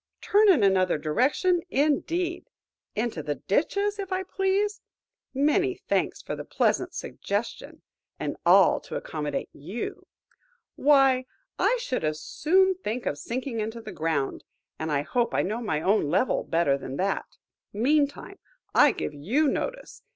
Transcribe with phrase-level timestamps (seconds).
[0.19, 8.35] Turn in another direction, indeed!–into the ditches if I please–many thanks for the pleasant suggestion–and
[8.43, 10.07] all to accommodate you!
[10.75, 11.27] Why,
[11.59, 14.43] I should as soon think of sinking into the ground,
[14.79, 17.37] and I hope I know my own level better than that!
[17.71, 18.39] Meantime,
[18.73, 20.01] I give you notice.